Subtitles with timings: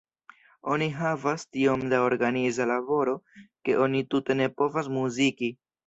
[0.75, 3.17] Oni havas tiom da organiza laboro,
[3.67, 5.57] ke oni tute ne povas muziki.